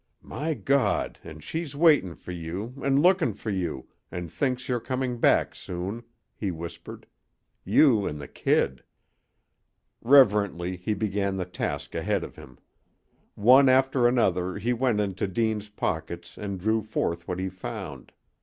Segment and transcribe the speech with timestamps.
[0.23, 5.19] "My Gawd, an' she's waitin' for you, 'n' looking for you, an' thinks you're coming
[5.19, 6.01] back soon,"
[6.35, 7.05] he whispered.
[7.63, 8.83] "You 'n' the kid!"
[10.01, 12.57] Reverently he began the task ahead of him.
[13.35, 18.11] One after another he went into Deane's pockets and drew forth what he found.